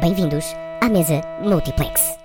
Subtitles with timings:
[0.00, 0.44] Bem-vindos
[0.80, 2.16] à mesa Multiplex.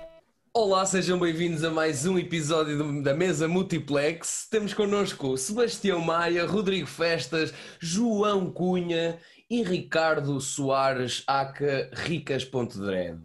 [0.54, 4.48] Olá, sejam bem-vindos a mais um episódio da Mesa Multiplex.
[4.50, 9.18] Temos connosco Sebastião Maia, Rodrigo Festas, João Cunha
[9.50, 13.20] e Ricardo Soares, aca Ricas.dread.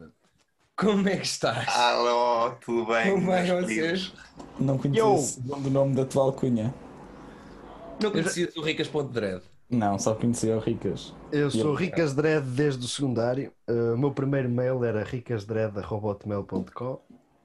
[0.76, 1.70] Como é que estás?
[1.70, 3.12] Alô, tudo bem?
[3.12, 4.14] Como é meus vocês?
[4.60, 5.14] Não conhecia Yo!
[5.14, 6.74] o segundo nome da tua alcunha.
[8.02, 9.42] Não conhecias o Ricas.dread?
[9.72, 11.14] Não, só conhecia o Ricas.
[11.32, 13.52] Eu sou Eu- Ricas Dredd desde o secundário.
[13.70, 17.00] Uh, o meu primeiro mail era ricasdred.robotmail.com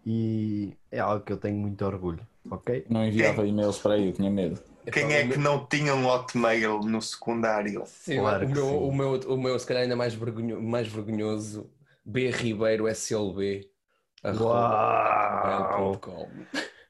[0.05, 2.21] e é algo que eu tenho muito orgulho,
[2.51, 2.85] ok?
[2.91, 4.61] Não enviava e-mails para aí, eu tinha medo.
[4.93, 7.83] Quem é que não tinha um hotmail no secundário?
[7.87, 8.77] Sim, Claro o, meu, sim.
[8.77, 11.69] o, meu, o meu, se calhar, ainda mais, vergonho, mais vergonhoso,
[12.05, 13.69] B Ribeiro SLB.
[14.25, 16.01] Uau!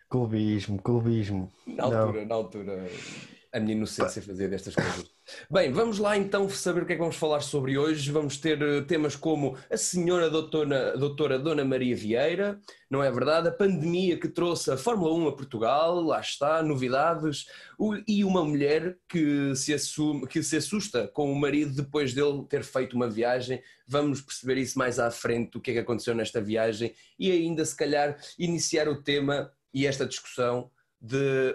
[0.09, 1.51] Clubismo, clubismo.
[1.67, 2.87] Na altura, na altura,
[3.53, 5.05] a minha inocência fazia destas coisas.
[5.51, 8.13] Bem, vamos lá então saber o que é que vamos falar sobre hoje.
[8.13, 13.49] Vamos ter eh, temas como a senhora doutora, doutora Dona Maria Vieira, não é verdade?
[13.49, 17.47] A pandemia que trouxe a Fórmula 1 a Portugal, lá está, novidades,
[18.07, 22.63] e uma mulher que se, assume, que se assusta com o marido depois dele ter
[22.63, 23.61] feito uma viagem.
[23.87, 27.65] Vamos perceber isso mais à frente, o que é que aconteceu nesta viagem, e ainda
[27.65, 31.55] se calhar iniciar o tema e esta discussão de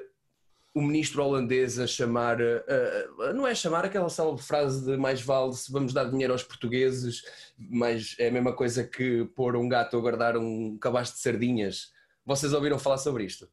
[0.73, 5.53] o ministro holandês a chamar, eh, não é chamar aquela célebre frase de mais vale
[5.53, 7.21] se vamos dar dinheiro aos portugueses,
[7.57, 11.91] mas é a mesma coisa que pôr um gato a guardar um cabaz de sardinhas.
[12.25, 13.49] Vocês ouviram falar sobre isto?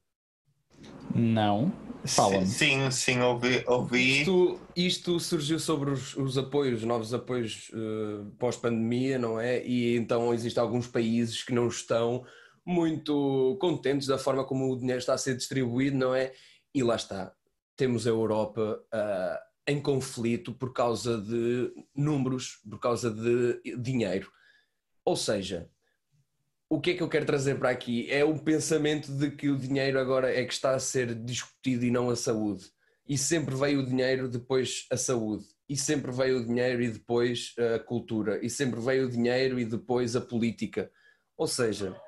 [1.14, 1.72] Não.
[2.06, 2.46] Fala-me.
[2.46, 3.64] Sim, sim, ouvi.
[3.66, 4.20] ouvi.
[4.20, 9.66] Isto, isto surgiu sobre os, os apoios, novos apoios eh, pós-pandemia, não é?
[9.66, 12.24] E então existem alguns países que não estão
[12.64, 16.32] muito contentes da forma como o dinheiro está a ser distribuído, não é?
[16.78, 17.34] E lá está,
[17.76, 24.30] temos a Europa ah, em conflito por causa de números, por causa de dinheiro.
[25.04, 25.68] Ou seja,
[26.70, 28.08] o que é que eu quero trazer para aqui?
[28.08, 31.90] É o pensamento de que o dinheiro agora é que está a ser discutido e
[31.90, 32.70] não a saúde.
[33.08, 35.46] E sempre veio o dinheiro, depois a saúde.
[35.68, 38.38] E sempre veio o dinheiro e depois a cultura.
[38.40, 40.92] E sempre veio o dinheiro e depois a política.
[41.36, 42.00] Ou seja,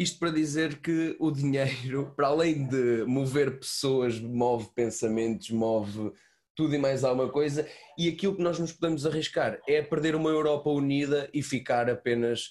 [0.00, 6.12] isto para dizer que o dinheiro, para além de mover pessoas, move pensamentos, move
[6.56, 7.68] tudo e mais alguma coisa.
[7.98, 12.50] E aquilo que nós nos podemos arriscar é perder uma Europa unida e ficar apenas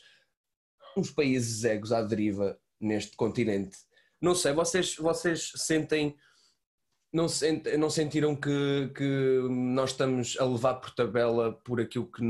[0.96, 3.78] uns países egos à deriva neste continente.
[4.22, 6.16] Não sei, vocês, vocês sentem.
[7.12, 7.26] Não,
[7.80, 12.22] não sentiram que, que nós estamos a levar por tabela por aquilo que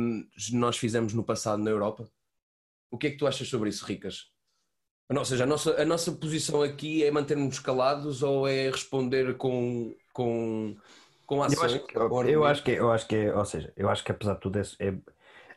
[0.54, 2.10] nós fizemos no passado na Europa?
[2.90, 4.32] O que é que tu achas sobre isso, Ricas?
[5.10, 9.96] Ou seja, a nossa, a nossa posição aqui é manter-nos calados ou é responder com,
[10.14, 10.76] com,
[11.26, 11.74] com Eu ações?
[11.74, 14.36] acho, que, eu acho que, eu acho que é, ou seja, eu acho que apesar
[14.36, 14.94] de tudo é, é,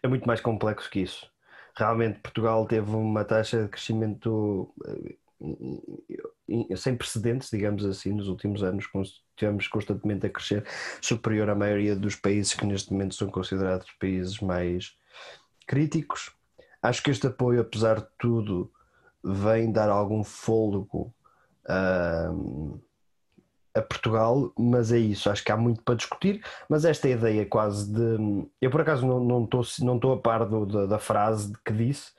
[0.02, 1.30] é muito mais complexo que isso.
[1.76, 5.16] Realmente Portugal teve uma taxa de crescimento eh,
[6.76, 8.86] sem precedentes, digamos assim, nos últimos anos,
[9.30, 10.64] estivemos constantemente a crescer,
[11.00, 14.96] superior à maioria dos países que neste momento são considerados países mais
[15.66, 16.30] críticos.
[16.82, 18.70] Acho que este apoio, apesar de tudo,
[19.24, 21.12] vem dar algum fôlego
[23.74, 27.90] a Portugal, mas é isso, acho que há muito para discutir, mas esta ideia quase
[27.90, 28.46] de.
[28.60, 31.72] Eu por acaso não não estou não estou a par do- da, da frase que
[31.72, 32.12] disse,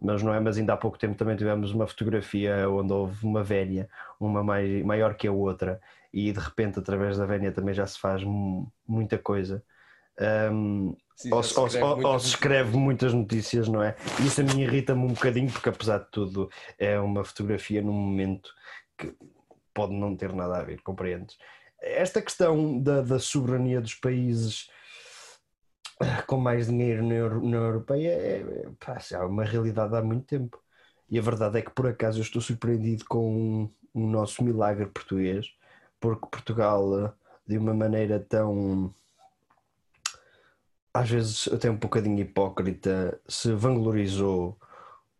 [0.00, 3.42] mas não é, mas ainda há pouco tempo também tivemos uma fotografia onde houve uma
[3.42, 3.88] velha,
[4.20, 5.80] uma mais, maior que a outra,
[6.12, 9.62] e de repente através da velha também já se faz mu- muita coisa.
[10.20, 13.96] Ahm, Sim, ou, se- ou escreve ou- muitas ou se escreve muitas notícias, não é?
[14.24, 16.48] Isso a mim irrita-me um bocadinho, porque apesar de tudo
[16.78, 18.50] é uma fotografia num momento
[18.96, 19.14] que
[19.74, 21.36] pode não ter nada a ver, compreendes?
[21.80, 24.68] Esta questão da, da soberania dos países
[26.00, 30.26] ah, com mais dinheiro na, na Europeia é, é, pá, é uma realidade há muito
[30.26, 30.60] tempo.
[31.10, 35.46] E a verdade é que por acaso eu estou surpreendido com o nosso milagre português,
[36.00, 37.14] porque Portugal, ah,
[37.46, 38.92] de uma maneira tão
[41.00, 44.58] às vezes até um bocadinho hipócrita, se vanglorizou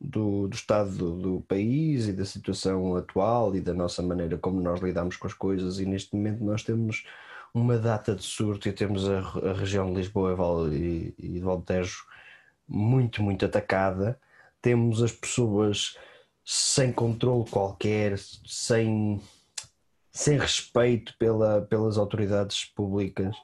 [0.01, 4.61] do, do estado do, do país e da situação atual e da nossa maneira como
[4.61, 7.05] nós lidamos com as coisas, e neste momento nós temos
[7.55, 10.37] uma data de surto e temos a, a região de Lisboa
[10.73, 12.05] e e, e de Valtejo
[12.69, 14.21] muito, muito atacada.
[14.61, 15.97] Temos as pessoas
[16.45, 19.21] sem controle qualquer, sem,
[20.11, 23.37] sem respeito pela, pelas autoridades públicas.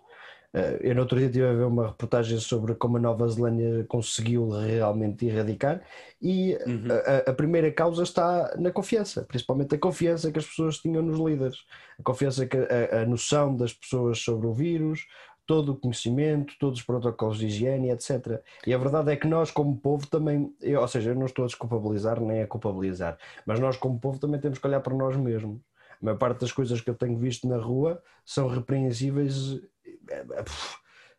[0.54, 3.84] Eh, Eu no outro dia estive a ver uma reportagem sobre como a Nova Zelândia
[3.88, 5.82] conseguiu realmente erradicar
[6.22, 6.88] e Uhum.
[6.90, 6.94] a,
[7.28, 11.18] a- a primeira causa está na confiança, principalmente a confiança que as pessoas tinham nos
[11.18, 11.58] líderes,
[11.98, 15.06] a confiança que a, a noção das pessoas sobre o vírus,
[15.46, 18.42] todo o conhecimento, todos os protocolos de higiene, etc.
[18.66, 21.44] E a verdade é que nós, como povo, também, eu- ou seja, eu não estou
[21.44, 25.16] a desculpabilizar nem a culpabilizar, mas nós, como povo, também temos que olhar para nós
[25.16, 25.60] mesmos.
[26.00, 29.73] A maior parte das coisas que eu tenho visto na rua são repreensíveis, eh, eh,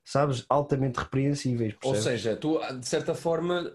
[0.04, 1.74] sabes, altamente repreensíveis.
[1.84, 2.22] Ou percebes?
[2.22, 3.74] seja, tu, de certa forma,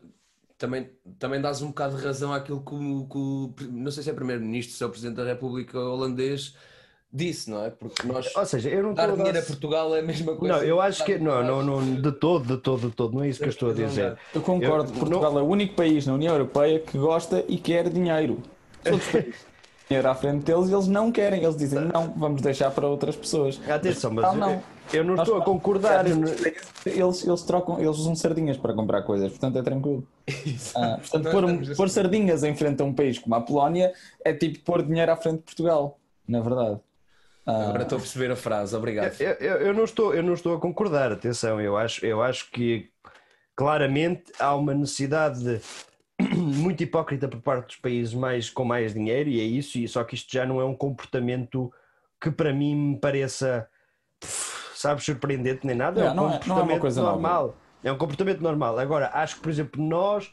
[0.57, 4.11] também, também dás um bocado de razão àquilo que o, que o- não sei se
[4.11, 6.55] é Primeiro-Ministro, se é o Presidente da República holandês,
[7.13, 7.71] disse, não é?
[7.71, 10.03] Porque nós Ou seja, eu não dar estou a dar- dinheiro a Portugal é a
[10.03, 10.55] mesma coisa.
[10.59, 13.25] Não, eu acho que não, dinheiro não, não, de todo, de todo, de todo, não
[13.25, 14.17] é isso que eu estou a dizer.
[14.33, 17.89] Eu concordo, Eu- Portugal é o único país na União Europeia que gosta e quer
[17.89, 18.41] dinheiro.
[19.91, 21.43] Dinheiro à frente deles e eles não querem.
[21.43, 23.61] Eles dizem, não, vamos deixar para outras pessoas.
[23.69, 26.07] Atenção, mas Portugal, eu, eu não Nós- estou a concordar.
[26.09, 26.29] eu não-
[26.87, 30.07] Eles, eles trocam, eles usam sardinhas para comprar coisas, portanto é tranquilo.
[30.77, 31.45] Ah, portanto, pôr,
[31.77, 33.93] pôr sardinhas em frente a um país como a Polónia
[34.25, 35.99] é tipo pôr dinheiro à frente de Portugal,
[36.29, 36.79] na verdade.
[37.45, 39.21] Ah, Agora estou a perceber a frase, obrigado.
[39.21, 42.49] Eu, eu- eu não estou, eu não estou a concordar, atenção, eu acho, eu acho
[42.53, 42.89] que
[43.57, 45.61] claramente há uma necessidade de-
[46.35, 50.05] muito hipócrita por parte dos países mais, com mais dinheiro, e é isso, e só
[50.05, 51.73] que isto já não é um comportamento
[52.21, 53.67] que para mim me pareça,
[54.21, 57.13] pff, sabes, surpreendente nem nada, é um não é- não é uma comportamento coisa nova.
[57.13, 57.57] normal.
[57.83, 58.79] É um comportamento normal.
[58.79, 60.31] Agora, acho que, por exemplo, nós,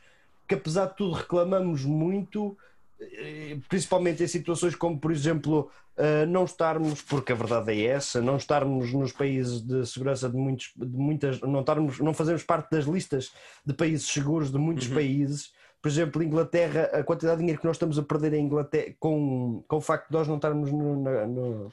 [0.47, 2.57] que apesar de tudo reclamamos muito,
[2.99, 8.21] eh, principalmente em situações como, por exemplo, eh, não estarmos, porque a verdade é essa,
[8.21, 12.69] não estarmos nos países de segurança de muitos, de muitas, não estarmos, não fazemos parte
[12.69, 13.31] das listas
[13.65, 15.53] de países seguros de muitos países.
[15.81, 19.63] Por exemplo, Inglaterra, a quantidade de dinheiro que nós estamos a perder em Inglaterra com,
[19.67, 21.71] com o facto de nós não estarmos no, na- no-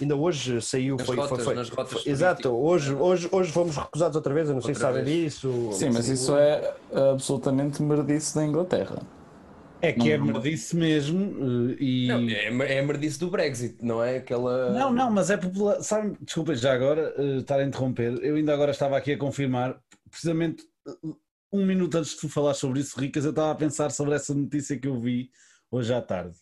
[0.00, 3.52] ainda hoje saiu Nas foi, foi- rotas, foi- nas rotas foi- exato, hoje, hoje, hoje
[3.52, 5.70] fomos recusados outra vez, eu não sei se sabem disso.
[5.72, 6.74] sim, mas isso é
[7.12, 9.02] absolutamente merdice da Inglaterra.
[9.84, 11.72] É que é Não- merdice mesmo.
[11.72, 12.06] eh, E...
[12.08, 12.20] Não,
[12.62, 14.70] é, é a merdice do Brexit, não é aquela.
[14.70, 15.82] Não, não, mas é popular.
[15.82, 18.16] Sabe, desculpa já agora eh, estar a interromper.
[18.22, 19.76] Eu ainda agora estava aqui a confirmar,
[20.08, 20.62] precisamente
[21.52, 24.34] um minuto antes de tu falar sobre isso, Ricas, eu estava a pensar sobre essa
[24.34, 25.30] notícia que eu vi
[25.70, 26.38] hoje à tarde.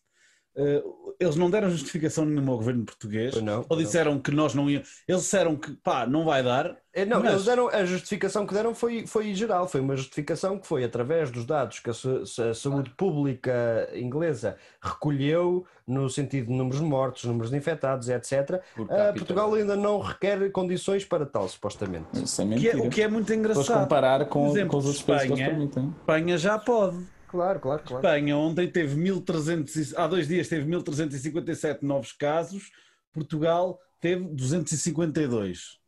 [0.56, 0.82] Eh,
[1.20, 3.86] eles não deram justificação nenhuma ao governo português, não, ou pois não.
[3.86, 5.02] disseram que nós não íamos.
[5.06, 6.76] Eles disseram que pá, não vai dar.
[6.92, 10.58] É, Não, Mas- eles deram, a justificação que deram foi, foi geral, foi uma justificação
[10.58, 16.52] que foi através dos dados que a, sa- saúde pública inglesa recolheu, no sentido de
[16.52, 18.60] números de mortos, números de infectados, etc.
[18.88, 19.12] Ah.
[19.14, 22.06] Portugal ainda não requer condições para tal, supostamente.
[22.24, 23.82] Isso é Que é- o que é muito Depois engraçado.
[23.82, 25.94] comparar com, exemplo, com os outros países que Espanha-.
[26.00, 26.98] Espanha já pode.
[27.30, 28.04] Claro, claro, claro.
[28.04, 32.72] Espanha ontem teve 1300, e- há dois dias teve 1357 novos casos,
[33.12, 35.78] Portugal teve 252.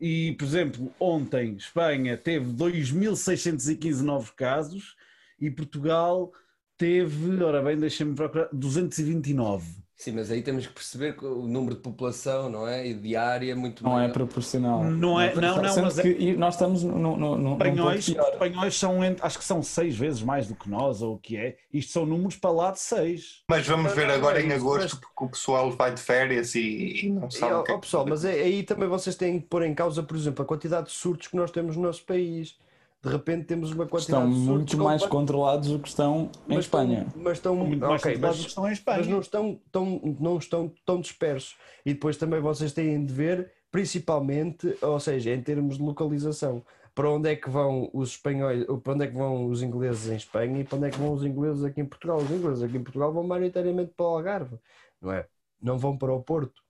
[0.00, 4.96] E, por exemplo, ontem Espanha teve 2615 novos casos
[5.40, 6.32] e Portugal
[6.78, 9.81] teve, ora bem, deixa-me procurar, 229.
[10.02, 12.84] Sim, mas aí temos que perceber que o número de população, não é?
[12.88, 14.12] E diária muito Não é maior.
[14.12, 14.82] proporcional.
[14.82, 18.10] Não é- não, não, Sendo mas é- que e nós estamos no, no, no, Espanhóis,
[18.10, 18.32] pior.
[18.32, 21.36] espanhóis são, entre- acho que são seis vezes mais do que nós, ou o que
[21.36, 21.56] é.
[21.72, 23.44] Isto são números para lá de seis.
[23.48, 26.00] Mas vamos ver Não, não, agora é em agosto, mas- porque o pessoal vai de
[26.00, 28.88] férias e, e não E, sabe ó, o que é pessoal, mas é- aí também
[28.88, 31.76] vocês têm que pôr em causa, por exemplo, a quantidade de surtos que nós temos
[31.76, 32.56] no nosso país.
[33.02, 36.80] De repente temos uma quantidade Estão muito mais controlados do que estão em mas estão-
[36.82, 37.06] Espanha.
[37.16, 38.98] mas estão, Muito mais ok, controlados mas- do que estão em Espanha.
[38.98, 41.56] mas não estão tão, não estão tão dispersos.
[41.84, 46.64] E depois também vocês têm de ver, principalmente, ou seja, em termos de localização,
[46.94, 50.16] para onde é que vão os espanhóis, para onde é que vão os ingleses em
[50.16, 52.18] Espanha e para onde é que vão os ingleses aqui em Portugal.
[52.18, 54.56] Os ingleses aqui em Portugal vão maioritariamente para o Algarve,
[55.00, 55.26] não é?
[55.60, 56.62] Não vão para o Porto.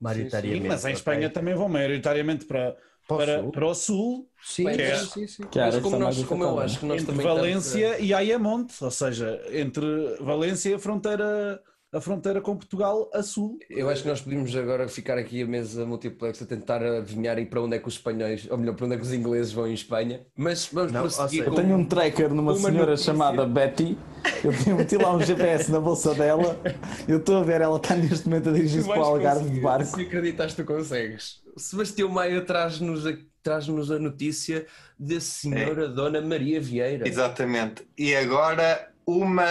[0.00, 0.62] Maioritariamente.
[0.62, 0.92] Sim, mas em?
[0.92, 3.52] Espanha também vão maioritariamente para, Para o para, sul.
[3.52, 5.48] para o sul, Sim, sim, mas- sim, sim.
[5.48, 7.98] Que é Mas que como, nós, como eu acho que nós entre também estamos Valência
[8.00, 11.62] e Ayamonte, ou seja, entre Valência e a fronteira,
[11.94, 13.58] a fronteira com Portugal a sul.
[13.70, 17.36] a- Eu acho que nós podíamos agora ficar aqui a mesa multiplex a tentar adivinhar
[17.38, 19.52] aí para onde é que os espanhóis, ou melhor, para onde é que os ingleses
[19.52, 20.20] vão em Espanha.
[20.36, 21.50] Mas vamos Não, prosseguir seja, com...
[21.52, 23.12] Eu tenho um tracker numa Uma senhora notícia.
[23.12, 23.96] chamada Betty.
[24.42, 26.58] Eu tenho meti lá um GPS na bolsa dela.
[27.06, 29.84] Eu estou a ver, ela está neste momento a dirigir-se para o Algarve de barco.
[29.84, 31.42] Se acreditas, tu consegues.
[31.56, 34.66] Sebastião Maia traz-nos a, traz-nos a notícia
[34.98, 37.06] da senhora Dona Maria Vieira.
[37.06, 37.86] Exatamente.
[37.96, 39.46] E agora uma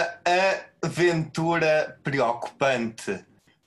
[0.84, 3.24] aventura preocupante.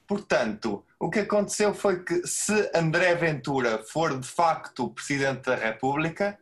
[0.07, 6.39] Portanto, o que aconteceu foi que se André Ventura for de facto Presidente da República,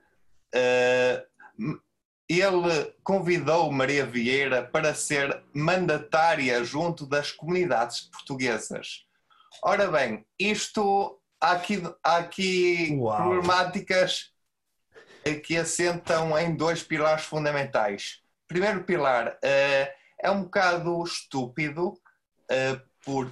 [0.53, 1.25] eh,
[2.27, 9.05] ele convidou Maria Vieira para ser mandatária junto das comunidades portuguesas.
[9.63, 13.17] Ora bem, isto há aqui, há aqui Uau.
[13.17, 14.31] problemáticas
[15.43, 18.21] que assentam em dois pilares fundamentais.
[18.47, 19.91] Primeiro pilar eh,
[20.25, 21.93] é um bocado estúpido,
[22.49, 23.31] eh, por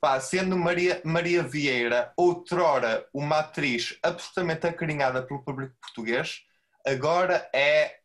[0.00, 6.42] pá, sendo Maria, Maria Vieira outrora uma atriz absolutamente acarinhada pelo público português,
[6.86, 7.98] agora é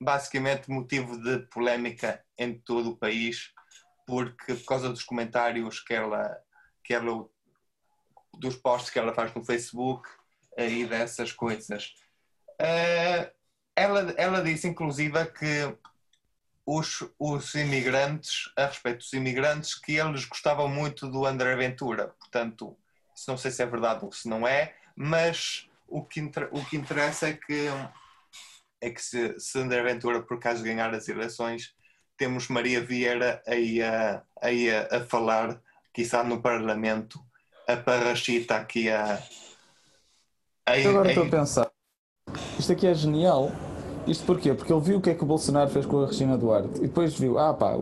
[0.00, 3.52] basicamente motivo de polémica em todo o país,
[4.06, 6.34] porque por causa dos comentários que ela,
[6.82, 7.28] que ela
[8.38, 10.08] dos posts que ela faz no Facebook
[10.56, 11.94] eh, e dessas coisas.
[12.58, 13.30] Eh,
[13.76, 15.76] ela, ela disse, inclusive, que
[16.66, 22.08] os, os imigrantes, a respeito dos imigrantes, que eles gostavam muito do André Ventura.
[22.18, 22.76] Portanto,
[23.14, 26.76] isso não sei se é verdade ou se não é, mas o que, o que
[26.76, 27.68] interessa é que,
[28.80, 31.74] é que se, se André Ventura, por acaso, ganhar as eleições,
[32.16, 35.60] temos Maria Vieira aí a, aí a, a falar,
[35.92, 37.20] quizá no Parlamento,
[37.66, 39.20] a Parrachita aqui a.
[40.64, 41.70] Aí, agora estou a pensar.
[42.58, 43.50] Isto aqui é genial.
[44.06, 44.54] Isto porquê?
[44.54, 46.82] Porque ele viu o que é que o Bolsonaro fez com a Regina Duarte e
[46.82, 47.78] depois viu, ah pá,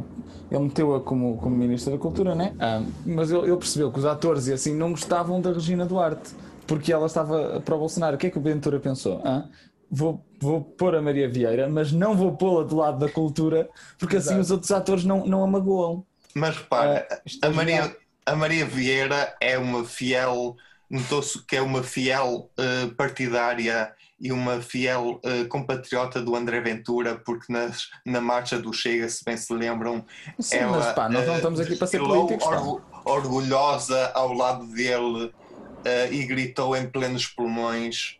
[0.50, 2.54] ele meteu-a como, como Ministra da Cultura, né?
[2.58, 6.30] Ah, mas ele, ele, percebeu que os atores e assim não gostavam da Regina Duarte
[6.66, 8.16] porque ela estava para o Bolsonaro.
[8.16, 9.20] O que é que o Ventura pensou?
[9.24, 9.44] Ah,
[9.90, 14.16] vou, vou pôr a Maria Vieira, mas não vou pô-la do lado da cultura porque
[14.16, 14.40] assim Exato.
[14.40, 16.04] assim os outros atores não, não a magoam.
[16.34, 17.96] Mas repara, ah, a, é Maria,
[18.26, 20.56] a Maria Vieira é uma fiel,
[20.88, 27.16] notou-se que é uma fiel uh, partidária e uma fiel uh, compatriota do André Ventura,
[27.24, 30.04] porque nas, na marcha do Chega, se bem se lembram,
[30.38, 32.46] Sim, ela, mas pá, nós não estamos aqui para ser políticos.
[32.46, 38.18] Orgu orgulhosa ao lado dele uh, e gritou em plenos pulmões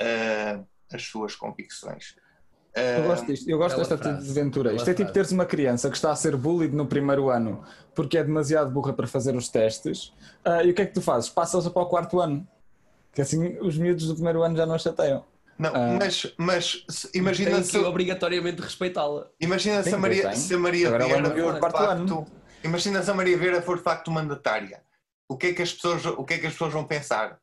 [0.00, 2.16] uh, as suas convicções.
[2.74, 4.72] Eu gosto disto, eu gosto desta frase, de Ventura.
[4.72, 7.62] Isto é tipo teres uma criança que está a ser bullied no primeiro ano
[7.94, 10.06] porque é demasiado burra para fazer os testes.
[10.44, 11.28] Uh, e o que é que tu fazes?
[11.28, 12.46] Passas-a para o quarto ano.
[13.12, 15.22] Que assim os miúdos do primeiro ano já não chateiam.
[15.58, 17.78] Não, ah, mas, mas imagina tem se.
[17.78, 19.28] obrigatoriamente respeitá-la.
[19.40, 22.26] Imagina se a Maria, se a Maria Agora Vieira for de facto.
[22.64, 24.82] Imagina se a Maria Vieira for de facto mandatária.
[25.28, 27.38] O que é que as pessoas, o que é que as pessoas vão pensar?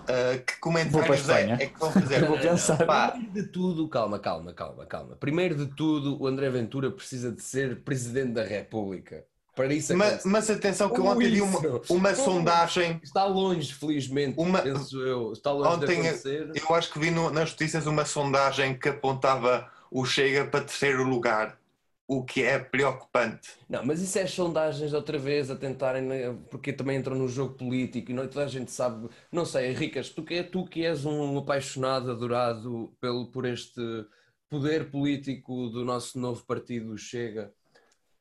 [0.00, 2.24] Uh, que comentários é, é, que vão fazer?
[2.26, 2.78] Vou pensar.
[2.78, 5.16] Primeiro de tudo, calma, calma, calma, calma.
[5.16, 9.24] Primeiro de tudo, o André Ventura precisa de ser Presidente da República.
[9.54, 13.00] Para isso mas, mas atenção que Como ontem vi uma, uma sondagem.
[13.02, 15.32] Está longe, felizmente, uma, penso eu.
[15.32, 16.52] Está longe ontem, de acontecer.
[16.54, 21.02] Eu acho que vi no, nas notícias uma sondagem que apontava o Chega para terceiro
[21.02, 21.58] lugar.
[22.06, 23.50] O que é preocupante.
[23.68, 27.54] Não, mas isso é sondagens outra vez a tentarem, né, porque também entram no jogo
[27.54, 29.08] político e não, toda a gente sabe.
[29.30, 33.80] Não sei, Ricas, tu que, tu que és um apaixonado, adorado pelo, por este
[34.48, 37.52] poder político do nosso novo partido Chega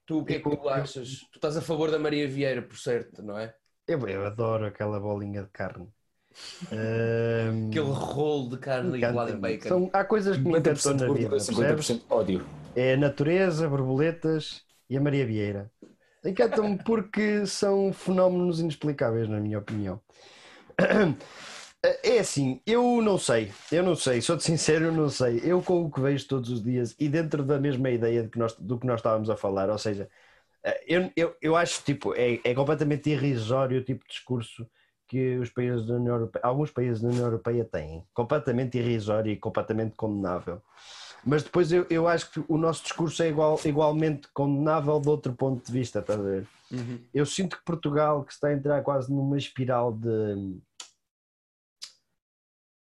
[0.10, 1.20] Tu o que é que tu achas?
[1.32, 3.54] Tu estás a favor da Maria Vieira, por certo, não é?
[3.88, 5.88] Eu, eu adoro aquela bolinha de carne.
[6.72, 7.68] um...
[7.70, 9.68] Aquele rolo de carne igual em bacon.
[9.70, 11.36] São, há coisas que me encantam na vida.
[11.38, 12.44] 50% ódio.
[12.76, 15.72] É a natureza, borboletas e a Maria Vieira.
[16.26, 20.02] Encantam-me porque são fenómenos inexplicáveis, na minha opinião.
[21.82, 25.40] É assim, eu não sei, eu não sei, sou-te sincero, eu não sei.
[25.42, 28.38] Eu com o que vejo todos os dias e dentro da mesma ideia de que
[28.38, 30.10] nós, do que nós estávamos a falar, ou seja,
[30.64, 34.70] eh, eu, eu, eu acho tipo, é, é completamente irrisório o tipo de discurso
[35.08, 39.38] que os países da União Europeia, alguns países da União Europeia têm, completamente irrisório e
[39.38, 40.62] completamente condenável.
[41.26, 45.34] Mas depois eu, eu acho que o nosso discurso é igual, igualmente condenável de outro
[45.34, 46.48] ponto de vista, estás a ver?
[46.72, 47.00] Uhum.
[47.14, 50.60] Eu sinto que Portugal, que está a entrar quase numa espiral de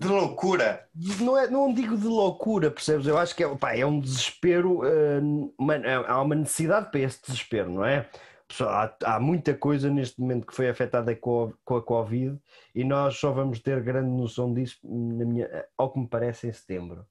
[0.01, 0.89] de loucura.
[1.21, 3.07] Não, é, não digo de loucura, percebes?
[3.07, 5.75] Eu acho que é, pá, é um desespero, uh, uma,
[6.07, 8.09] há uma necessidade para esse desespero, não é?
[8.63, 12.37] Há, há, muita coisa neste momento que foi afetada com a, com a Covid
[12.75, 16.53] e nós só vamos ter grande noção disso, na minha, ao que me parece, em
[16.53, 17.07] setembro.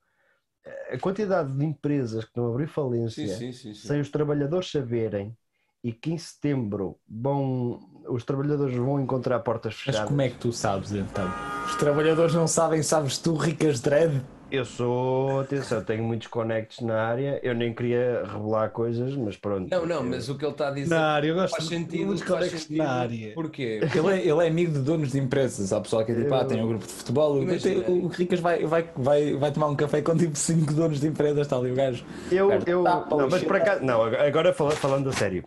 [0.91, 4.69] A quantidade de empresas que estão a abrir falência sim, sim, sim, sem os trabalhadores
[4.69, 5.36] saberem
[5.84, 10.02] e que em setembro vão, os trabalhadores vão encontrar portas fechadas.
[10.02, 11.30] Mas como é que tu sabes então?
[11.66, 14.22] Os trabalhadores não sabem, sabes tu, Ricas Dread?
[14.52, 19.70] Eu sou, atenção, tenho muitos connects na área, eu nem queria revelar coisas, mas pronto.
[19.70, 22.16] Não, não, mas o que ele está a dizer na área, eu gosto faz sentido,
[22.16, 23.34] de connects na área.
[23.36, 23.80] Porquê?
[23.94, 26.44] Ele é, ele é amigo de donos de empresas, há pessoal que é tipo, ah,
[26.44, 30.18] tem um grupo de futebol, o Ricas vai, vai, vai, vai tomar um café com
[30.18, 32.04] tipo 5 donos de empresas, está ali o gajo.
[32.32, 35.44] Eu, eu, tá, não, mas por acaso, não, agora falando a sério,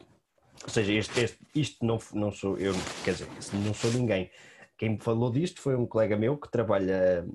[0.64, 4.30] ou seja, este, este, isto não, não sou eu, quer dizer, não sou ninguém.
[4.78, 7.26] Quem me falou disto foi um colega meu que trabalha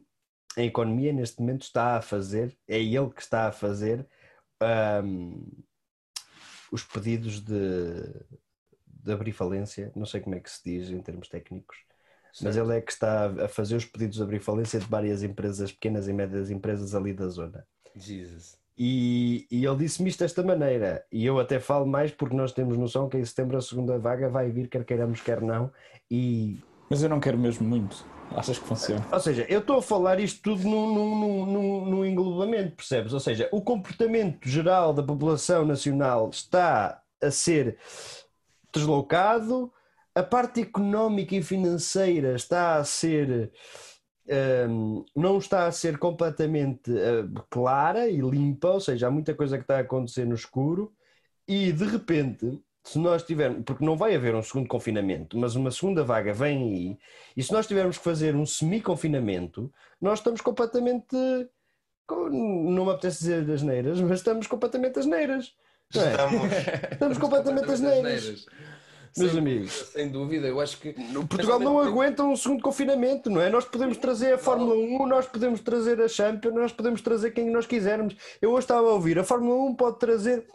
[0.58, 4.06] em economia neste momento está a fazer, é ele que está a fazer
[5.04, 5.46] um,
[6.72, 8.02] os pedidos de,
[8.86, 11.78] de abrir falência, não sei como é que se diz em termos técnicos,
[12.34, 12.44] certo.
[12.44, 15.72] mas ele é que está a fazer os pedidos de abrir falência de várias empresas,
[15.72, 17.66] pequenas e médias empresas ali da zona.
[17.96, 18.58] Jesus.
[18.78, 22.78] E, e ele disse-me isto desta maneira, e eu até falo mais porque nós temos
[22.78, 25.72] noção que em setembro a segunda vaga vai vir, quer queiramos, quer não,
[26.12, 26.62] e...
[26.88, 28.06] Mas eu não quero mesmo muito.
[28.36, 29.06] Achas que funciona?
[29.12, 33.14] Ou seja, eu estou a falar isto tudo num, num, num, num englobamento, percebes?
[33.14, 37.78] Ou seja, o comportamento geral da população nacional está a ser
[38.72, 39.72] deslocado,
[40.14, 43.52] a parte económica e financeira está a ser
[44.70, 49.58] um, não está a ser completamente uh, clara e limpa, ou seja, há muita coisa
[49.58, 50.94] que está a acontecer no escuro,
[51.48, 55.72] e de repente, se nós tivermos, porque não vai haver um segundo confinamento, mas uma
[55.72, 56.98] segunda vaga vem aí,
[57.36, 61.16] e se nós tivermos que fazer um semi-confinamento, nós estamos completamente.
[62.10, 65.54] Não me apetece dizer asneiras, mas estamos completamente asneiras.
[65.94, 66.12] É?
[66.12, 66.52] Estamos,
[66.92, 68.46] estamos completamente asneiras
[69.18, 69.72] meus sem amigos.
[69.72, 70.94] Dúvida, sem dúvida, eu acho que.
[71.28, 73.50] Portugal não aguenta um segundo confinamento, não é?
[73.50, 77.50] Nós podemos trazer a Fórmula 1, nós podemos trazer a Champions, nós podemos trazer quem
[77.50, 78.16] nós quisermos.
[78.42, 80.46] Eu hoje estava a ouvir, a Fórmula 1 pode trazer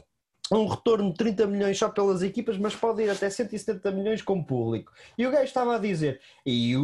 [0.50, 4.42] um retorno de 30 milhões só pelas equipas, mas pode ir até 170 milhões com
[4.42, 4.92] público.
[5.16, 6.74] E o gajo estava a dizer: e,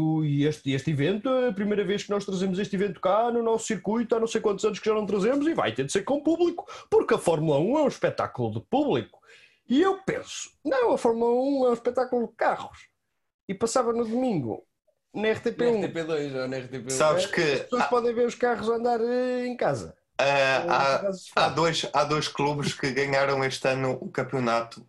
[0.44, 4.14] este, este evento, a primeira vez que nós trazemos este evento cá no nosso circuito,
[4.14, 6.20] há não sei quantos anos que já não trazemos, e vai ter de ser com
[6.20, 9.18] público, porque a Fórmula 1 é um espetáculo de público.
[9.68, 12.88] E eu penso, não, a Fórmula 1 é um espetáculo de carros.
[13.46, 14.66] E passava no domingo
[15.14, 15.80] na RTP1.
[15.80, 16.90] Na RTP2 ou na RTP1.
[16.90, 17.40] Sabes que.
[17.40, 19.96] As pessoas há, podem ver os carros andar eh, em casa.
[21.36, 24.86] há, há, dois, há dois clubes que ganharam este ano o campeonato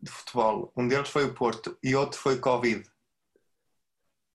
[0.00, 0.72] de futebol.
[0.76, 2.84] Um deles foi o Porto e outro foi o Covid.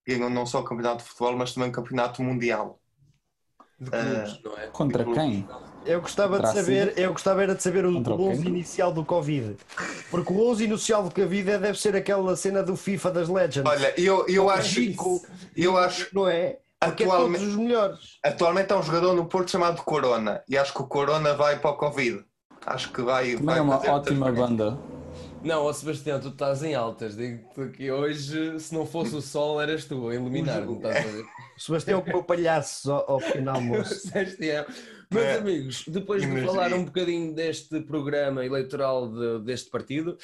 [0.06, 2.80] Ganham não só o campeonato de futebol, mas também o campeonato mundial.
[3.80, 4.66] De clubes, não é?
[4.68, 5.48] Contra quem?
[5.86, 9.56] Eu gostava de saber, eu gostava era de saber o, o 11 inicial do Covid.
[10.10, 13.70] Porque o 11 inicial do Covid deve ser aquela cena do FIFA das Legends.
[13.70, 14.96] Olha, eu, eu acho que
[15.56, 16.58] eu acho não é?
[16.80, 17.98] Porque atualmente, é todos os melhores.
[18.22, 21.70] Atualmente há um jogador no Porto chamado Corona e acho que o Corona vai para
[21.70, 22.24] o Covid.
[22.66, 23.32] Acho que vai.
[23.32, 24.78] Também vai é uma ótima banda.
[25.42, 27.16] Não, ó Sebastião, tu estás em altas.
[27.16, 31.24] Digo-te que hoje, se não fosse o sol, eras tu a iluminar-me, estás a ver?
[31.56, 33.94] O Sebastião com o palhaço ao, ao pequeno almoço.
[34.08, 34.66] Sebastião.
[35.10, 35.38] Meus é.
[35.38, 40.18] amigos, depois de falar um bocadinho deste programa eleitoral de, deste partido,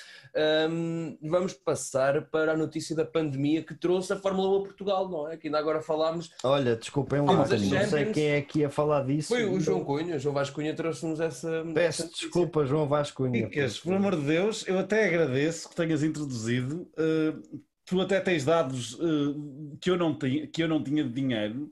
[0.71, 5.09] um, vamos passar para a notícia da pandemia que trouxe a Fórmula 1 a Portugal,
[5.09, 5.39] não é?
[5.39, 6.31] Que ainda agora falámos.
[6.43, 9.29] Olha, desculpem lá, não sei quem é que ia falar disso.
[9.29, 11.65] Foi o João Cunha, o João Vasco Cunha trouxe-nos essa.
[11.73, 13.49] Peço desculpa, João Vasco Cunha.
[13.49, 16.87] Ficas, por amor de Deus, eu até agradeço que tenhas introduzido.
[16.99, 21.11] Uh, tu até tens dados uh, que, eu não tinha, que eu não tinha de
[21.11, 21.71] dinheiro.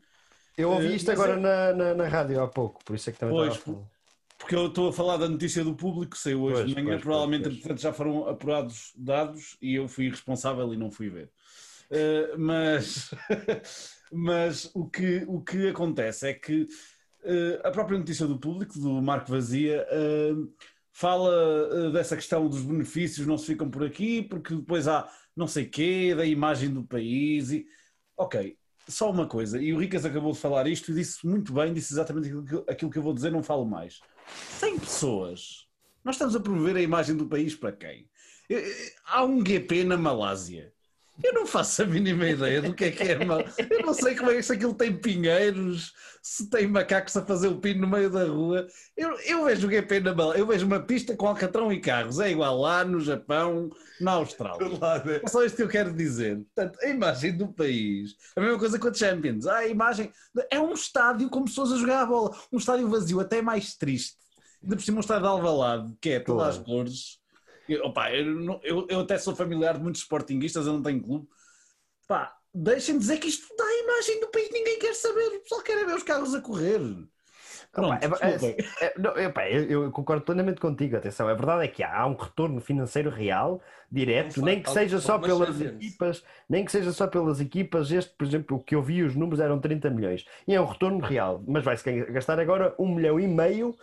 [0.62, 1.36] Eu ouvi isto uh, agora é...
[1.36, 3.92] na, na, na, rádio há pouco, por isso é que também pois, estava a falar.
[4.38, 7.02] Porque eu estou a falar da notícia do público, sei hoje pois, de manhã, pois,
[7.02, 11.30] provavelmente portanto, já foram apurados dados e eu fui responsável e não fui ver.
[11.90, 13.10] Uh, mas
[14.10, 16.66] mas o, que, o que acontece é que
[17.62, 19.86] a própria notícia do público, do Marco Vazia,
[20.90, 25.66] fala dessa questão dos benefícios não se ficam por aqui, porque depois há não sei
[25.66, 27.50] quê, da imagem do país.
[27.50, 27.66] E...
[28.16, 28.56] Ok,
[28.88, 31.92] só uma coisa, e o Ricas acabou de falar isto e disse muito bem, disse
[31.92, 32.32] exatamente
[32.68, 34.00] aquilo que, eu vou dizer, não falo mais.
[34.58, 35.68] 100 pessoas.
[36.04, 38.08] Nós estamos a promover a imagem do país para quem?
[39.06, 40.72] Há um GP na Malásia.
[41.22, 43.40] Eu não faço a mínima ideia do que é que é mal.
[43.70, 47.48] Eu não sei como é que se aquilo tem pinheiros, se tem macacos a fazer
[47.48, 48.66] o pino no meio da rua.
[48.96, 52.18] Eu, eu vejo o GP na bala, eu vejo uma pista com alcatrão e carros.
[52.18, 53.70] É igual lá no Japão,
[54.00, 54.68] na Austrália.
[55.22, 56.36] É só isto que eu quero dizer.
[56.54, 58.16] Portanto, a imagem do país.
[58.34, 59.46] A mesma coisa com a Champions.
[59.46, 60.10] Ah, a imagem.
[60.50, 62.34] É um estádio com pessoas a jogar a bola.
[62.50, 64.16] Um estádio vazio, até mais triste.
[64.62, 67.21] Ainda por cima um estádio de Alvalade, que é todas as cores
[67.80, 71.28] opa, eu, eu, eu, até sou familiar de muitos sportinguistas, eu não tenho clube.
[72.06, 75.62] Pá, deixem-me dizer que isto dá a imagem do país, ninguém quer saber, o pessoal
[75.62, 76.80] quer ver os carros a correr.
[77.72, 81.82] Pronto, é, é, é, não, eu, eu, concordo plenamente contigo, atenção, a verdade é que
[81.82, 86.70] há, há um retorno financeiro real, direto, nem que seja só pelas equipas, nem que
[86.70, 89.88] seja só pelas equipas, este, por exemplo, o que eu vi, os números eram 30
[89.88, 93.74] milhões, e é um retorno real, mas vai-se gastar agora um milhão e meio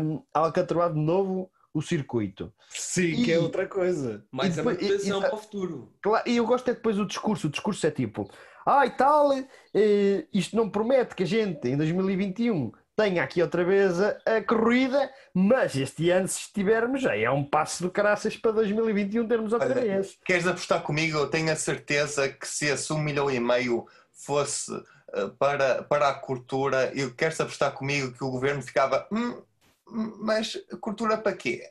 [0.00, 2.52] um, alcatroado de novo o circuito.
[2.70, 4.24] Sim, e, que é outra coisa.
[4.30, 5.92] Mais a manutenção para o futuro.
[6.02, 7.46] Claro, e eu gosto é depois o discurso.
[7.46, 8.30] O discurso é tipo,
[8.66, 13.64] ah, e tal, eh, isto não promete que a gente em 2021 tenha aqui outra
[13.64, 18.36] vez a, a, corrida, mas este ano, se estivermos, já é um passo do caraças
[18.36, 20.18] para 2021 termos outra Olha, vez.
[20.24, 21.18] Queres apostar comigo?
[21.18, 26.08] Eu tenho a certeza que se esse um milhão e meio fosse uh, para, para
[26.08, 29.06] a cultura, eu queres apostar comigo que o governo ficava.
[29.10, 29.40] Hum,
[29.92, 31.62] mas cultura para quê?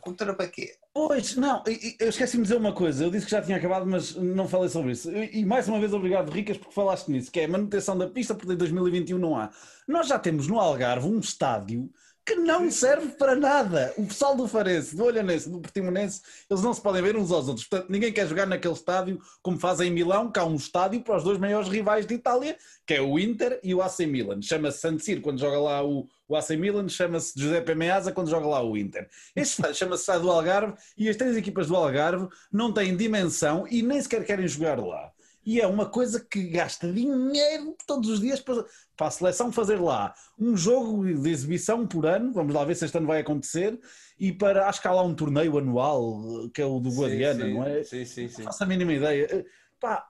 [0.00, 0.76] Cultura para quê?
[0.92, 1.62] Pois, não,
[1.98, 3.04] eu esqueci-me de dizer uma coisa.
[3.04, 5.10] Eu disse que já tinha acabado, mas não falei sobre isso.
[5.10, 8.34] E mais uma vez, obrigado, Ricas, porque falaste nisso, que é a manutenção da pista,
[8.34, 9.50] porque em 2021 não há.
[9.88, 11.90] Nós já temos no Algarve um estádio
[12.24, 13.92] que não serve para nada.
[13.98, 17.48] O pessoal do Farense, do Olhanense, do Portimonense, eles não se podem ver uns aos
[17.48, 17.66] outros.
[17.66, 21.16] Portanto, ninguém quer jogar naquele estádio como fazem em Milão, que há um estádio para
[21.16, 22.56] os dois maiores rivais de Itália,
[22.86, 24.40] que é o Inter e o AC Milan.
[24.40, 28.46] Chama-se San Siro quando joga lá o, o AC Milan, chama-se Giuseppe Meazza quando joga
[28.46, 29.06] lá o Inter.
[29.36, 33.82] Este chama-se Estado do Algarve e as três equipas do Algarve não têm dimensão e
[33.82, 35.13] nem sequer querem jogar lá
[35.44, 38.64] e é uma coisa que gasta dinheiro todos os dias para,
[38.96, 42.84] para a seleção fazer lá um jogo de exibição por ano, vamos lá ver se
[42.84, 43.78] este ano vai acontecer,
[44.18, 47.64] e para, acho que há lá um torneio anual, que é o do Guadiana, não
[47.64, 47.82] é?
[47.82, 48.38] Sim, sim, sim.
[48.38, 49.28] Não faço a mínima ideia.
[49.30, 49.44] Eh,
[49.80, 50.06] pá,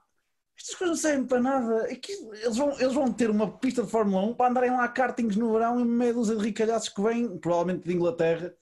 [0.57, 1.91] estas coisas não servem para nada.
[1.91, 1.99] É
[2.43, 5.51] eles, vão, eles vão ter uma pista de Fórmula 1 para andarem lá kartings no
[5.51, 8.53] verão e meia dúzia de ricalhaços que vêm, provavelmente de Inglaterra,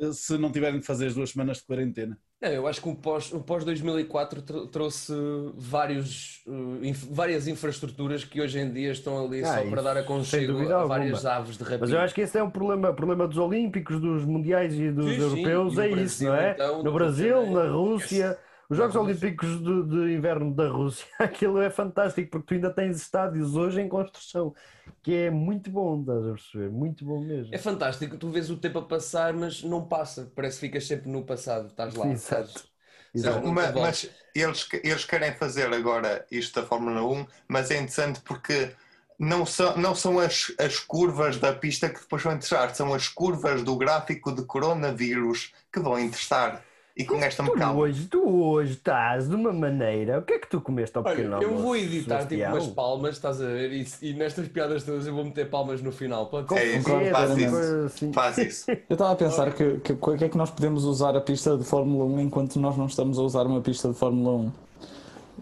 [0.00, 2.18] eh, se não tiverem de fazer as duas semanas de quarentena.
[2.40, 5.12] Eu acho que o pós, o pós 2004 trouxe
[5.56, 9.96] vários, uh, inf várias infraestruturas que hoje em dia estão ali ah, só para dar
[9.96, 11.80] aconchego a várias aves de rapina.
[11.80, 15.16] Mas eu acho que esse é o problema, problema dos Olímpicos, dos Mundiais e dos
[15.16, 15.80] sim, Europeus, sim.
[15.80, 16.52] é Brasil, isso, não é?
[16.52, 18.38] Então, no Brasil, na Rússia.
[18.68, 22.98] Os Jogos Olímpicos de, de, Inverno da Rússia, aquilo é fantástico, porque tu ainda tens
[22.98, 24.54] estádios hoje em construção,
[25.02, 26.70] que é muito bom, estás a perceber?
[26.70, 27.54] Muito bom mesmo.
[27.54, 31.10] É fantástico, tu vês o tempo a passar, mas não passa, parece que ficas sempre
[31.10, 32.08] no passado, estás lá.
[32.08, 32.68] Exato.
[33.14, 33.48] Exato.
[33.48, 38.74] Mas, mas eles, eles querem fazer agora isto da Fórmula 1, mas é interessante porque
[39.18, 43.08] não são, não são as, as curvas da pista que depois vão interessar, são as
[43.08, 46.62] curvas do gráfico de coronavírus que vão interessar
[46.98, 50.18] e com esta tu hoje, tu hoje estás de uma maneira.
[50.18, 53.14] O que é que tu comeste ao pequeno Olha, Eu vou editar tipo umas palmas,
[53.14, 53.72] estás a ver?
[53.72, 56.26] E, e, nestas piadas todas eu vou meter palmas no final.
[56.26, 56.52] Pode?
[56.58, 57.56] É isso, faz isso.
[57.86, 58.12] Assim.
[58.12, 58.70] Faz isso.
[58.90, 61.62] Eu estava a pensar que, que, que é que nós podemos usar a pista de
[61.62, 64.52] Fórmula 1 enquanto nós não estamos a usar uma pista de Fórmula 1.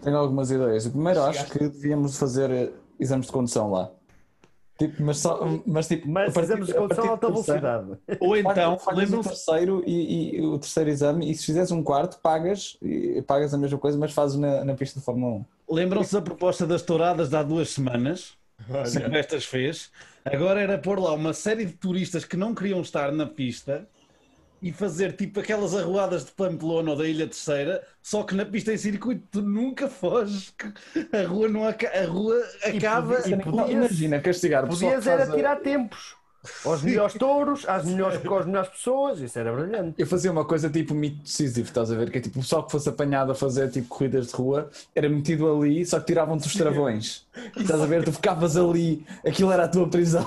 [0.03, 0.87] Tenho algumas ideias.
[0.87, 3.89] Primeiro, acho que devíamos fazer eh, exames de condução lá.
[4.77, 7.97] Tipo, mas, só, mas, tipo, mas fazemos condução a alta velocidade.
[8.19, 12.19] Ou então, fazes o terceiro e, e, o terceiro exame, e se fizeres um quarto,
[12.19, 15.37] pagas, e pagas a mesma coisa, mas fazes na, na pista de Fórmula
[15.67, 15.75] 1.
[15.75, 18.33] Lembram-se da proposta das touradas de há duas semanas?
[18.69, 19.17] Olha.
[19.17, 19.91] Estas fez.
[20.23, 23.87] Agora era pôr lá uma série de turistas que não queriam estar na pista
[24.61, 28.73] e fazer tipo aquelas arruadas de Pamplona ou da Ilha Terceira, só que na pista
[28.73, 30.53] em circuito tu nunca foges,
[31.11, 31.71] a rua, não a
[32.05, 33.19] rua acaba.
[33.27, 36.15] E, e, imagina castigar Podias era tirar tempos
[36.65, 39.95] aos melhores touros, às melhores, às melhores pessoas, isso era brilhante.
[39.97, 42.09] Eu fazia uma coisa tipo mito decisivo, estás a ver?
[42.09, 45.09] Que é tipo o pessoal que fosse apanhado a fazer tipo corridas de rua era
[45.09, 47.25] metido ali, só que tiravam-te os travões.
[47.57, 48.03] estás a ver?
[48.03, 50.25] Tu ficavas ali, aquilo era a tua prisão,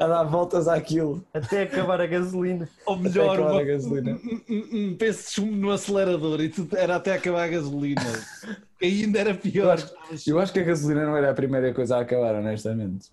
[0.00, 1.24] a dar voltas àquilo.
[1.32, 2.68] Até acabar a gasolina.
[2.86, 4.12] Ou melhor, uma, a gasolina.
[4.12, 8.02] Um, um, um penso no acelerador e tudo era até acabar a gasolina.
[8.82, 9.64] Ainda era pior.
[9.64, 13.10] Eu acho, eu acho que a gasolina não era a primeira coisa a acabar, honestamente.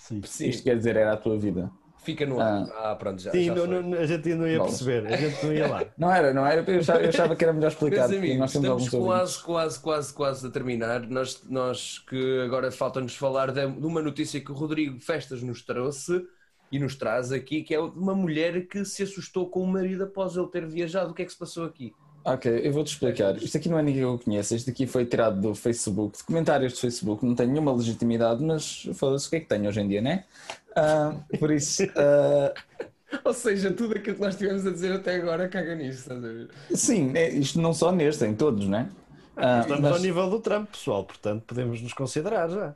[0.00, 0.20] Sim.
[0.24, 0.48] Sim.
[0.48, 1.70] Isto quer dizer, era a tua vida.
[2.02, 2.66] Fica no ar.
[2.72, 3.30] Ah, ah pronto, já.
[3.30, 4.64] Sim, já não, não, a gente não ia Bom.
[4.64, 5.84] perceber, a gente não ia lá.
[5.98, 8.06] Não era, não era, eu achava, eu achava que era melhor explicar.
[8.06, 11.06] Amigos, nós estamos quase, quase, quase, quase a terminar.
[11.06, 15.62] Nós, nós que agora falta-nos falar de, de uma notícia que o Rodrigo Festas nos
[15.62, 16.24] trouxe
[16.72, 20.04] e nos traz aqui, que é de uma mulher que se assustou com o marido
[20.04, 21.10] após ele ter viajado.
[21.10, 21.92] O que é que se passou aqui?
[22.22, 23.36] Ok, eu vou-te explicar.
[23.38, 24.54] Isto aqui não é ninguém que eu conheço.
[24.54, 27.24] Isto aqui foi tirado do Facebook, de comentários do Facebook.
[27.24, 30.24] Não tem nenhuma legitimidade, mas foda-se o que é que tem hoje em dia, né?
[30.70, 31.84] Uh, por isso.
[31.84, 32.88] Uh...
[33.24, 36.28] Ou seja, tudo aquilo que nós tivemos a dizer até agora caga nisto, estás a
[36.28, 36.48] ver?
[36.72, 38.88] Sim, é, isto não só neste, em todos, né?
[39.36, 39.92] Uh, Estamos mas...
[39.92, 42.74] ao nível do Trump, pessoal, portanto podemos nos considerar já.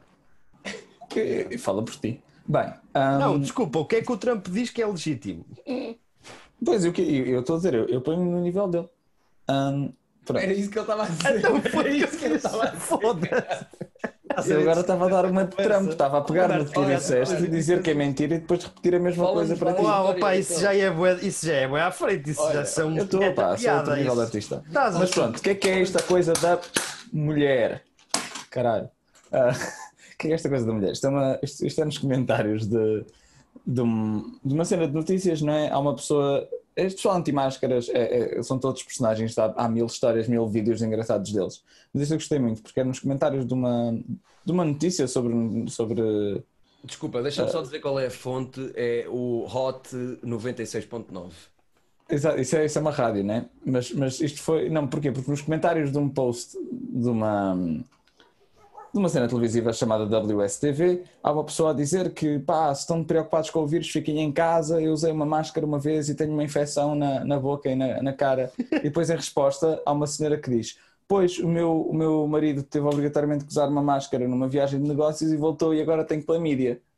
[1.10, 1.56] Que...
[1.58, 2.20] Fala por ti.
[2.46, 2.72] Bem.
[2.94, 3.18] Um...
[3.18, 5.44] Não, desculpa, o que é que o Trump diz que é legítimo?
[6.64, 6.92] Pois, eu
[7.40, 8.88] estou a dizer, eu, eu ponho no nível dele.
[9.48, 9.92] Um,
[10.34, 11.38] Era isso que eu estava a dizer.
[11.38, 12.80] Então foi isso que eu estava a dizer.
[12.80, 13.66] Foda-se.
[14.46, 17.34] Eu agora estava a dar uma de Trump, estava a pegar no que tu disseste
[17.42, 19.82] e dizer que é mentira e depois repetir a mesma coisa para ti.
[19.82, 22.96] Uau, opa, isso já é bué, isso já é bué à frente, isso já são
[22.96, 24.64] Eu estou, pá, sou outro nível de artista.
[24.72, 26.58] Mas pronto, o que é que é esta coisa da
[27.12, 27.82] mulher?
[28.50, 28.88] Caralho.
[29.30, 29.52] Uh,
[30.14, 30.92] o que é esta coisa da mulher?
[30.92, 33.04] Isto é, uma, isto, isto é nos comentários de,
[33.66, 35.70] de, um, de uma cena de notícias, não é?
[35.70, 40.26] Há uma pessoa este pessoal anti-máscaras é, é, são todos personagens, há, há, mil histórias,
[40.26, 41.62] mil vídeos engraçados deles.
[41.92, 43.98] Mas isso eu gostei muito, porque é nos comentários de uma,
[44.44, 45.32] de uma notícia sobre.
[45.70, 46.42] sobre
[46.84, 49.88] Desculpa, deixa-me uh, só dizer qual é a fonte, é o Hot
[50.24, 51.30] 96.9.
[52.10, 53.46] Exato, isso é, isso é uma rádio, né?
[53.64, 54.68] Mas, mas isto foi.
[54.68, 55.10] Não, porquê?
[55.10, 57.56] Porque nos comentários de um post de uma
[58.94, 63.02] de uma cena televisiva chamada WSTV, há uma pessoa a dizer que, pá, se estão
[63.02, 66.32] preocupados com o vírus, fiquem em casa, eu usei uma máscara uma vez e tenho
[66.32, 68.52] uma infecção na, na boca e na, na cara.
[68.56, 70.78] E depois, em resposta, há uma senhora que diz,
[71.08, 74.88] pois, o meu, o meu marido teve obrigatoriamente que usar uma máscara numa viagem de
[74.88, 76.80] negócios e voltou e agora tem clamídia.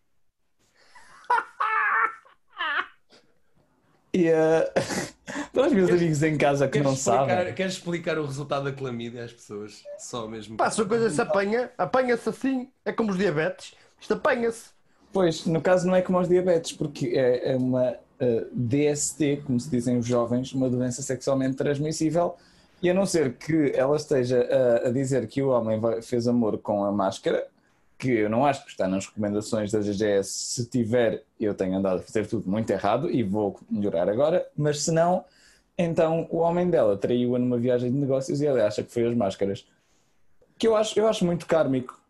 [4.15, 5.13] E uh,
[5.53, 7.55] para os meus queres, amigos em casa que não explicar, sabem.
[7.55, 9.83] Queres explicar o resultado da clamídia às pessoas?
[9.99, 10.57] Só mesmo.
[10.57, 14.71] Pá, se a coisa se apanha, apanha-se assim, é como os diabetes, isto apanha-se.
[15.13, 19.59] Pois, no caso não é como os diabetes, porque é, é uma uh, DST, como
[19.59, 22.37] se dizem os jovens, uma doença sexualmente transmissível,
[22.83, 24.47] e a não ser que ela esteja
[24.85, 27.47] a, a dizer que o homem vai, fez amor com a máscara,
[27.99, 32.01] que eu não acho que está nas recomendações da GGS, se tiver, eu tenho andado
[32.01, 35.25] a fazer tudo muito errado e vou melhorar agora, mas se não,
[35.79, 39.15] então o homem dela traiu-a numa viagem de negócios e ela acha que foi as
[39.15, 39.67] máscaras.
[40.59, 42.01] Que eu acho, eu acho muito kármico.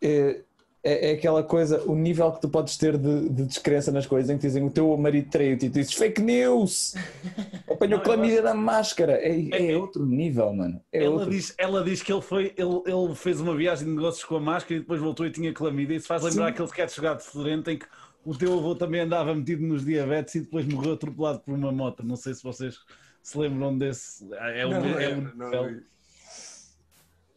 [0.00, 0.40] É,
[0.82, 4.30] é, é aquela coisa, o nível que tu podes ter de, de descrença nas coisas
[4.30, 6.94] em que dizem o teu marido traiu-te e tu dizes fake news!
[7.78, 9.12] Apanhou clamídia da máscara.
[9.12, 10.82] É, é, é, outro nível, mano.
[10.92, 11.30] É ela, outro.
[11.30, 14.40] Diz, ela diz que ele, foi, ele, ele fez uma viagem de negócios com a
[14.40, 15.94] máscara e depois voltou e tinha clamídia.
[15.94, 16.50] Isso faz lembrar Sim.
[16.50, 17.86] aquele sketch jogado de fedorento em que
[18.24, 22.04] o teu avô também andava metido nos diabetes e depois morreu atropelado por uma moto.
[22.04, 22.76] Não sei se vocês
[23.22, 24.26] se lembram desse.
[24.32, 25.50] É um, não, é um não,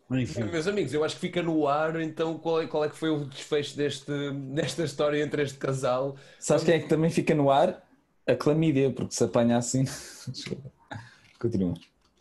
[0.09, 0.43] não, enfim.
[0.43, 3.09] Meus amigos, eu acho que fica no ar, então qual é, qual é que foi
[3.09, 4.11] o desfecho deste,
[4.53, 6.17] desta história entre este casal?
[6.39, 7.81] Sabes quem é que também fica no ar?
[8.27, 9.85] A clamídia, porque se apanha assim.
[11.39, 11.73] Continua.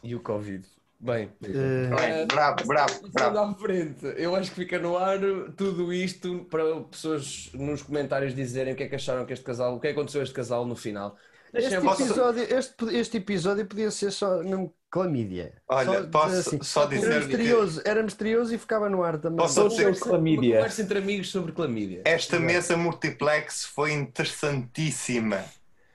[0.02, 0.66] E o Covid.
[0.98, 2.26] Bem, uh...
[2.26, 3.38] bravo, bravo, bravo.
[3.38, 5.18] à frente, eu acho que fica no ar
[5.56, 9.76] tudo isto para pessoas nos comentários dizerem o que é que acharam que este casal,
[9.76, 11.16] o que aconteceu a este casal no final.
[11.54, 15.54] Este episódio, este, este episódio podia ser só mesmo clamídia.
[15.66, 17.10] Olha, só posso dizer assim, só dizer.
[17.10, 17.88] Era misterioso, que...
[17.88, 19.38] era misterioso e ficava no ar também.
[19.38, 20.56] Posso dizer clamídia.
[20.56, 22.02] Conversa entre amigos sobre clamídia.
[22.04, 25.44] Esta mesa multiplex foi interessantíssima.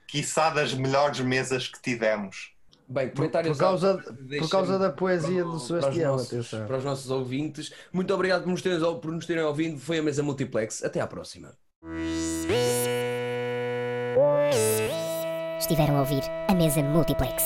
[0.06, 2.54] Quiçá das melhores mesas que tivemos.
[2.88, 3.98] Bem, comentários por, causa,
[4.38, 6.14] por causa da poesia do Sebastião.
[6.14, 7.72] Para os, nossos, para os nossos ouvintes.
[7.92, 9.78] Muito obrigado por nos, terem, por nos terem ouvido.
[9.80, 10.84] Foi a mesa multiplex.
[10.84, 11.52] Até à próxima.
[15.58, 17.42] Estiveram a ouvir a mesa multiplex.